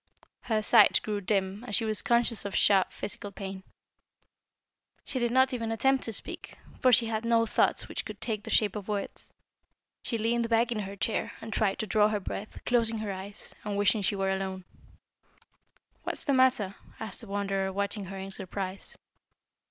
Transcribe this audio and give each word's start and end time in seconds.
Her 0.41 0.63
sight 0.63 0.99
grew 1.03 1.21
dim 1.21 1.63
and 1.63 1.75
she 1.75 1.85
was 1.85 2.01
conscious 2.01 2.43
of 2.43 2.55
sharp 2.55 2.91
physical 2.91 3.31
pain. 3.31 3.61
She 5.05 5.19
did 5.19 5.29
not 5.29 5.53
even 5.53 5.71
attempt 5.71 6.03
to 6.05 6.11
speak, 6.13 6.57
for 6.79 6.91
she 6.91 7.05
had 7.05 7.23
no 7.23 7.45
thoughts 7.45 7.87
which 7.87 8.03
could 8.03 8.19
take 8.19 8.43
the 8.43 8.49
shape 8.49 8.75
of 8.75 8.87
words. 8.87 9.31
She 10.01 10.17
leaned 10.17 10.49
back 10.49 10.71
in 10.71 10.79
her 10.79 10.95
chair, 10.95 11.33
and 11.39 11.53
tried 11.53 11.77
to 11.77 11.85
draw 11.85 12.07
her 12.07 12.19
breath, 12.19 12.65
closing 12.65 12.97
her 12.97 13.11
eyes, 13.11 13.53
and 13.63 13.77
wishing 13.77 14.01
she 14.01 14.15
were 14.15 14.31
alone. 14.31 14.65
"What 16.01 16.13
is 16.13 16.25
the 16.25 16.33
matter?" 16.33 16.73
asked 16.99 17.21
the 17.21 17.27
Wanderer, 17.27 17.71
watching 17.71 18.05
her 18.05 18.17
in 18.17 18.31
surprise. 18.31 18.97